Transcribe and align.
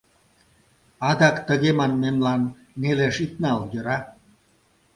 Адак 1.09 1.35
тыге 1.47 1.71
манмемлан 1.79 2.41
нелеш 2.81 3.15
ит 3.25 3.33
нал, 3.43 3.59
йӧра? 3.73 3.97